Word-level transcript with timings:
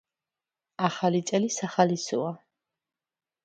ახალი 0.87 1.21
წელი 1.31 1.53
სახალისოა 1.59 2.35